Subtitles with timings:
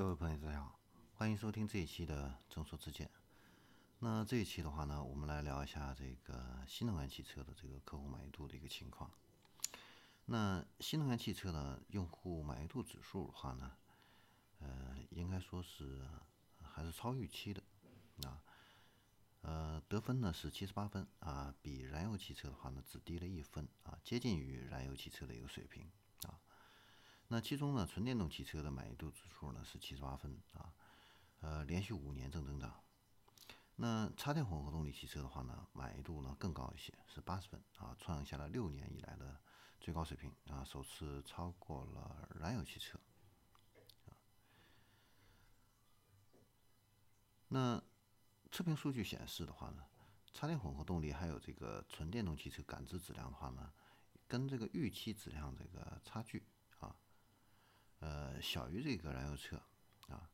[0.00, 0.80] 各位朋友，大家好，
[1.12, 3.06] 欢迎收听这一期的《众说之见》。
[3.98, 9.10] 那这一期的话呢，我们来聊一下这个新能源汽车的这个客户满意度的一个情况。
[10.24, 13.72] 那新能源汽车的用户满意度指数的话呢，
[14.60, 16.02] 呃，应该说是
[16.62, 17.62] 还是超预期的
[18.22, 18.40] 啊。
[19.42, 25.90] 呃，得分呢是七十八分啊，比燃油汽车的话呢只低了一分啊，接近于燃油汽车的一个水平。
[27.32, 30.74] 那其中呢，纯电动汽车的满意度指数呢是七十八分啊，
[31.38, 32.82] 呃，连续五年正增长。
[33.76, 39.40] 那插电混合动力汽车的话呢，满意度呢更高一些，是八十分啊，创下了六年以来的
[39.80, 42.98] 最高水平啊，首次超过了燃油汽车。
[47.46, 47.80] 那
[48.50, 49.84] 测评数据显示的话呢，
[50.32, 53.72] 插电混合动力还有这个纯电动汽车感知质量的话呢，
[54.26, 56.44] 跟这个预期质量这个差距，
[58.40, 59.60] 小于这个燃油车
[60.08, 60.30] 啊。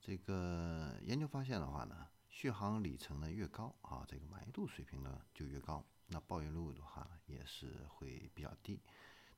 [0.00, 5.84] 这个研究发现的话呢，续航里程呢越高啊，这个满意度水平呢就越高。
[6.08, 8.80] 那抱怨率的话呢也是会比较低，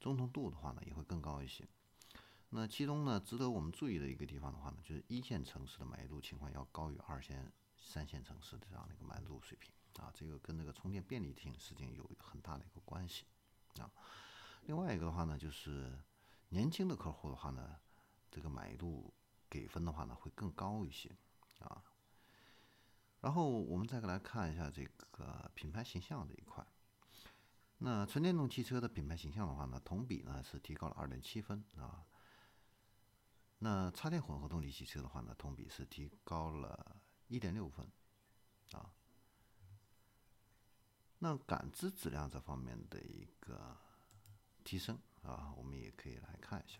[0.00, 1.68] 忠诚度的话呢也会更高一些。
[2.48, 13.26] 那其中呢，值得我们注意的一个地方的话呢，就是一线城市的满意度情况要高于二线、三线城市的这样的一个满意度水平啊，这个跟这个充电便利性事情有很大的一个关系
[13.78, 13.90] 啊。
[14.66, 15.98] 另外一个的话呢，就是
[16.54, 17.80] 年轻的客户的话呢，
[18.30, 19.12] 这个满意度。
[19.46, 21.08] 给分的话呢，会更高一些
[21.60, 21.80] 啊。
[23.20, 26.66] 然后我们再来看一下这个品牌形象这一块。
[27.78, 32.04] 那纯电动汽车的品牌形象的话呢，同比呢是提高了二点七分啊。
[33.58, 36.96] 那插电混合动力汽车的话呢，同比是提高了
[37.28, 37.88] 一点六分
[38.72, 38.92] 啊。
[41.20, 43.76] 那感知质量这方面的一个
[44.64, 46.78] 提升啊，我们也可以来看一下。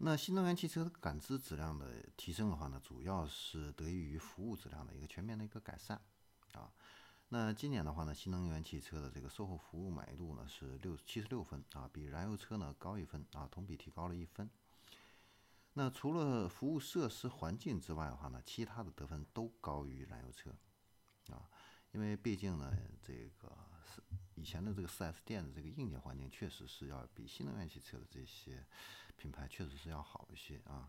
[0.00, 6.00] 那新能源汽车的感知质量的提升的话呢，主要是得益于服务质量的一个全面的一个改善
[6.52, 6.72] 啊。
[7.30, 14.48] 那今年的话呢，新能源汽车的这个售后服务满意度呢是六七十六分啊，比燃油车呢高一分啊，同比提高了一分。
[15.74, 20.50] 那除了服务设施环境之外的话呢，其他的得分都高于燃油车
[21.30, 21.50] 啊，
[21.90, 23.56] 因为毕竟呢，这个
[24.34, 28.64] 以前的这个 4S 店的这个硬件环境确实是要比新能源汽车的这些。
[29.16, 30.88] 品牌确实是要好一些啊。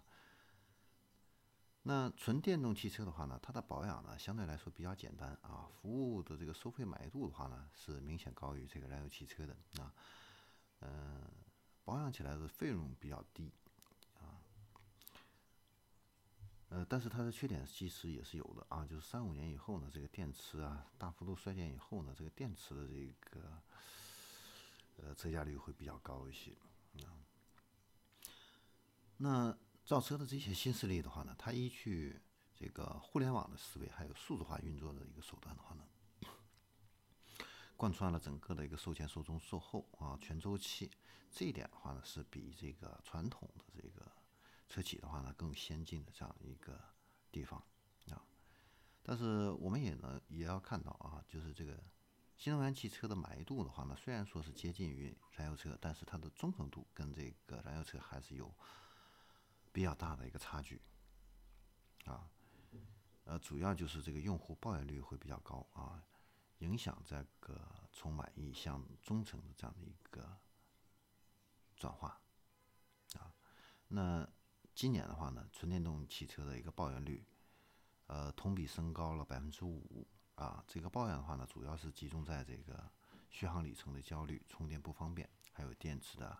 [1.81, 9.91] 那纯电动汽车的话呢，它的保养呢相对来说比较简单啊，服务的这个收费满意度的话呢是明显高于这个燃油汽车的啊。
[10.81, 11.27] 嗯，
[11.83, 13.51] 保养起来的费用比较低
[14.19, 14.37] 啊。
[16.69, 23.61] 呃，但是它的缺点其实也是有的啊，就是三五年以后呢，这个电池啊大幅度衰减以后呢，这个电池的这个
[24.97, 26.51] 呃折价率会比较高一些
[27.03, 27.17] 啊。
[29.17, 32.21] 那造车的这些新势力的话呢，它依据
[32.55, 35.83] 这个互联网的思维，还有数字化运作的一个手段的话呢，
[37.75, 40.91] 贯穿了整个的一个售前、售中、售后啊全周期，
[41.31, 44.05] 这一点的话呢，是比这个传统的这个
[44.69, 46.79] 车企的话呢更先进的这样一个
[47.31, 47.61] 地方
[48.09, 48.23] 啊。
[49.03, 51.83] 但是我们也能也要看到啊，就是这个
[52.37, 58.55] 新能源汽车的满意度的话呢，虽然说是接近于燃油车，但是它的忠诚度跟这个燃油车还是有。
[59.71, 60.81] 比较大的一个差距，
[62.05, 62.27] 啊，
[63.25, 66.03] 呃，主要就是这个用户抱怨率会比较高啊，
[66.57, 70.35] 影响这个从满意向忠诚的这样的一个
[71.77, 72.19] 转化，
[73.13, 73.31] 啊，
[73.89, 74.27] 那
[74.73, 77.25] 今年的话呢，纯电动汽车的一个抱怨率，
[78.07, 82.89] 呃，同比升高了百分之五啊，这个抱怨的话呢，主要是集中在这个
[83.29, 86.37] 续航里程的焦虑、充电不方便，还有电池的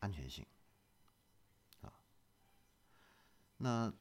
[0.00, 0.44] 安全性
[1.80, 1.92] 啊。
[3.58, 3.92] 那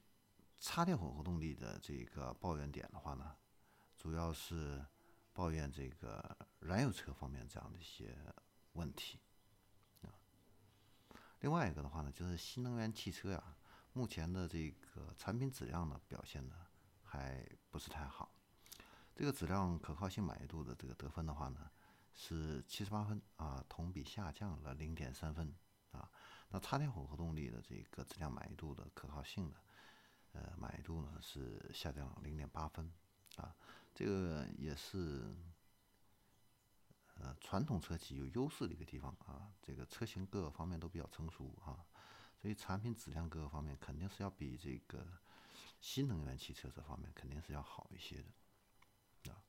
[0.60, 3.36] 插电混合动力的这个抱怨点的话呢，
[3.96, 4.84] 主要是
[5.32, 8.18] 抱怨这个燃油车方面这样的一些
[8.74, 9.20] 问题。
[11.44, 13.44] 另外一个的话呢，就是新能源汽车呀，
[13.92, 16.56] 目前的这个产品质量呢表现呢
[17.04, 18.34] 还不是太好。
[19.14, 21.70] 这个质量可靠性满意度的这个得分的话呢，
[22.14, 25.54] 是七十八分啊，同比下降了零点三分
[25.92, 26.10] 啊。
[26.48, 29.58] 那插电混合动力的这个质量满意度的可靠性呢，
[30.32, 32.90] 呃，满意度呢是下降了零点八分，
[33.36, 33.54] 啊，
[33.94, 35.36] 这个也是
[37.40, 41.86] 传统车企有优势的一个地方啊，这个车型各个方面都比较成熟啊，
[42.42, 45.06] 所以产品质量各个方面肯定是要比这个
[45.80, 48.24] 新能源汽车这方面肯定是要好一些
[49.24, 49.42] 的，啊，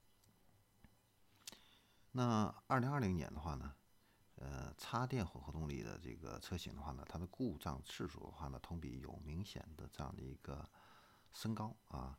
[2.13, 3.75] 那二零二零年的话呢？
[4.37, 10.69] 呃，插电混合动力的这个车型的话呢，它的故障次数的话呢，同比有明显的这样的一个
[11.33, 12.19] 升高啊。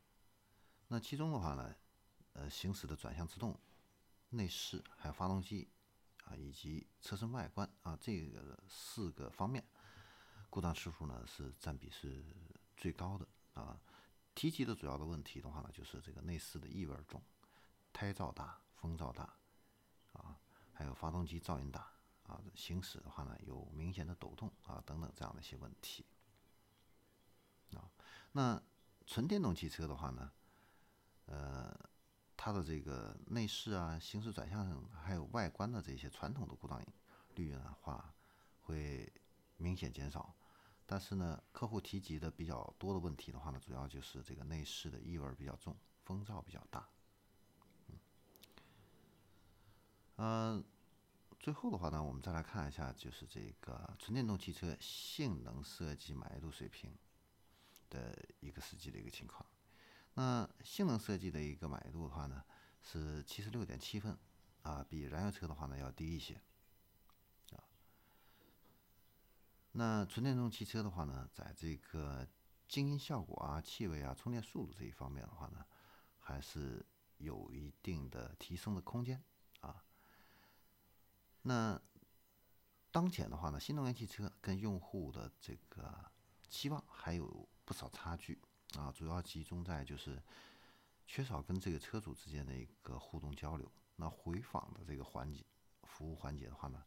[0.87, 1.75] 那其中的话呢，
[2.31, 3.59] 呃，行驶的转向制动、
[4.29, 5.69] 内饰还有发动机
[6.25, 9.63] 啊，以及车身外观啊，这个四个方面
[10.49, 12.23] 故障次数呢是占比是
[12.75, 13.79] 最高的啊。
[14.33, 17.23] 提及的主要的问题的话呢，就是这个内饰的异味重、
[17.93, 19.37] 胎噪大、风噪大
[20.13, 20.37] 啊，
[20.73, 21.91] 还有发动机噪音大。
[22.27, 26.03] 啊，行驶的话呢，有明显的抖动啊，等等这样的一些问题。
[27.75, 27.87] 啊，
[28.31, 28.59] 那
[29.05, 30.31] 纯电动汽车的话呢，
[31.27, 31.79] 呃，
[32.37, 36.81] 它的这个内饰啊、行驶转向还有外观的这些传统的故障
[37.35, 38.13] 率的话，
[38.61, 39.11] 会
[39.57, 40.35] 明显减少。
[40.85, 46.87] 但是呢，客户提及的比较多的问题的话呢，主要就是这个内饰的异味比较重，风噪比较大。
[50.17, 50.63] 嗯。
[51.37, 56.97] 最后的话呢，我们再来看一下，就是这个纯电动汽车性能设计满意度水平
[57.87, 59.45] 的一个实际的一个情况。
[60.15, 62.43] 那性能设计的一个满意度的话呢，
[62.81, 64.17] 是七十六点七分，
[64.63, 66.41] 啊，比燃油车的话呢要低一些。
[67.51, 67.63] 啊，
[69.73, 72.27] 那纯电动汽车的话呢，在这个
[72.67, 75.65] 静音效果啊、气味啊、充电速度这一方面的话呢，
[76.19, 76.85] 还是
[77.17, 79.21] 有一定的提升的空间。
[79.59, 79.83] 啊
[81.41, 81.79] 那
[82.89, 86.09] 当前的话呢，新能源汽车跟用户的这个
[86.47, 88.41] 期望还有不少差距
[88.77, 90.21] 啊，主要集中在就是
[91.05, 93.71] 缺少跟这个车主之间的一个互动交流。
[93.95, 95.43] 那回访的这个环节，
[95.83, 96.83] 服务环节的话呢，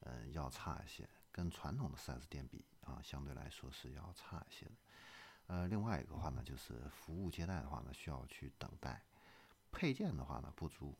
[0.00, 4.72] 嗯，要差一些，跟传统的 4S 店比啊，相对来说是要差一些的。
[5.46, 9.02] 呃，另外一个话呢，就是服务接待的话呢，需要去等待；
[9.70, 10.96] 配件的话呢，不足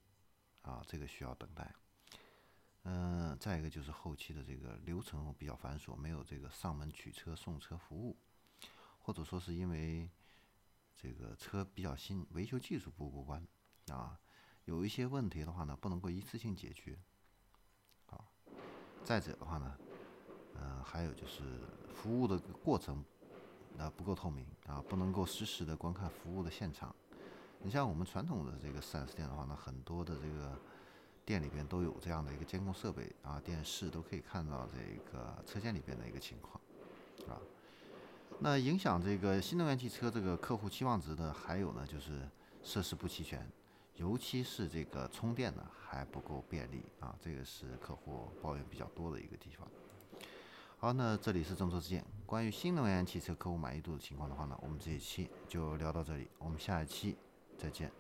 [0.63, 1.73] 啊，这个需要等待。
[2.83, 8.17] 嗯，再一个就是后期的这个流程比较繁琐，没有这个上门取车送车服务，
[9.11, 10.09] 或者说是因为
[10.95, 13.45] 这个车比较新，维修技术不过关
[13.89, 14.17] 啊，
[14.67, 16.97] 有一些问题的话呢，不能够一次性解决
[18.07, 18.25] 啊。
[19.03, 19.77] 再者的话呢，
[20.55, 21.43] 嗯，还有就是
[21.93, 23.05] 服务的过程
[23.77, 26.95] 啊不够透明啊，不能够实时的观看服务的现场。
[27.63, 30.57] 你像我们传统的这个 4S 店的话呢，很多的这个。
[31.27, 36.61] 店里边都有这样的一个监控设备啊，电视都可以看到这个车间里边的一个情况，
[37.29, 37.39] 啊，
[38.43, 42.27] 那影响这个新能源汽车这个客户期望值的还有呢，就是
[42.63, 43.47] 设施不齐全，
[43.97, 49.69] 尤其是这个充电呢还不够便利啊，这个是客户抱怨比较多的一个地方。
[50.79, 57.15] 好，那这里是郑州之见，关于新能源汽车客户满意度的情况的话呢，我们这一期就聊到这里，我们下一期
[57.59, 57.93] 再见。